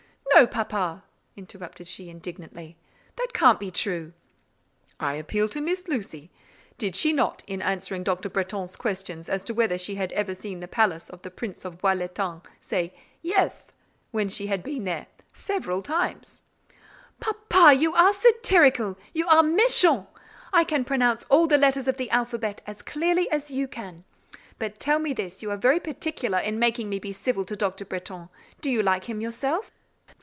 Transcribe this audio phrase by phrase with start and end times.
[0.33, 1.03] "No, papa,"
[1.35, 2.75] interrupted she indignantly,
[3.17, 4.11] "that can't be true."
[4.99, 6.31] "I appeal to Miss Lucy.
[6.79, 8.27] Did she not, in answering Dr.
[8.27, 11.79] Bretton's question as to whether she had ever seen the palace of the Prince of
[11.79, 12.91] Bois l'Etang, say,
[13.21, 13.71] 'yeth,'
[14.29, 16.41] she had been there 'theveral' times?"
[17.19, 20.07] "Papa, you are satirical, you are méchant!
[20.51, 24.05] I can pronounce all the letters of the alphabet as clearly as you can.
[24.57, 27.85] But tell me this you are very particular in making me be civil to Dr.
[27.85, 28.29] Bretton,
[28.61, 29.69] do you like him yourself?"